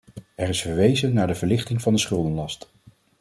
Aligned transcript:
Er 0.35 0.49
is 0.49 0.61
verwezen 0.61 1.13
naar 1.13 1.27
de 1.27 1.35
verlichting 1.35 1.81
van 1.81 1.93
de 1.93 1.99
schuldenlast. 1.99 2.69